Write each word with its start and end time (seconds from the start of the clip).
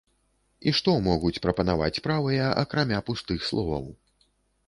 І 0.69 0.71
што 0.77 0.93
могуць 1.07 1.41
прапанаваць 1.43 1.99
правыя, 2.07 2.47
акрамя 2.61 3.01
пустых 3.09 3.39
словаў? 3.51 3.85